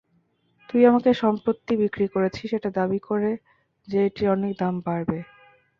[0.69, 3.31] তুই আমাকে সম্পত্তি বিক্রি করেছিস এটা দাবি করে
[3.87, 5.17] যে এটির অনেক দাম বাড়বে।